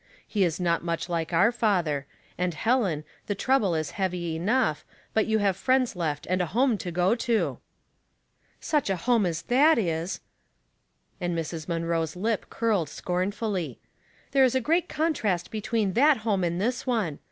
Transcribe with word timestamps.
He 0.27 0.43
is 0.43 0.59
not 0.59 0.83
much 0.83 1.09
like 1.09 1.31
our 1.31 1.51
father, 1.51 2.07
and, 2.35 2.55
Helen, 2.55 3.03
the 3.27 3.35
trouble 3.35 3.75
is 3.75 3.91
heavy 4.01 4.35
enough, 4.35 4.83
but 5.13 5.27
you 5.27 5.37
have 5.37 5.55
friends 5.55 5.95
left 5.95 6.25
and 6.27 6.41
a 6.41 6.47
bora© 6.47 6.79
to 6.79 6.91
go 6.91 7.13
to." 7.13 7.59
A 7.59 7.59
Discussion 8.59 8.61
Closed, 8.61 8.61
303 8.61 8.61
*' 8.61 8.61
Such 8.67 8.89
a 8.89 9.05
home 9.05 9.25
as 9.27 9.41
that 9.43 9.77
is!" 9.77 10.19
and 11.21 11.37
Mrs. 11.37 11.67
Munroe'a 11.67 12.15
lip 12.17 12.47
curled 12.49 12.89
scornfully." 12.89 13.77
There 14.31 14.43
is 14.43 14.55
a 14.55 14.59
great 14.59 14.89
contrast 14.89 15.51
between 15.51 15.93
that 15.93 16.17
home 16.25 16.43
and 16.43 16.59
this 16.59 16.87
one. 16.87 17.19